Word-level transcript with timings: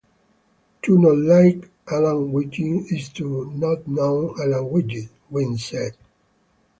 "To 0.81 0.97
not 0.97 1.17
like 1.31 1.69
Alan 1.87 2.31
Wiggins, 2.31 2.91
is 2.91 3.09
to 3.09 3.51
not 3.55 3.87
know 3.87 4.33
Alan 4.41 4.67
Wiggins," 4.71 5.09
Gwynn 5.29 5.59
said. 5.59 5.91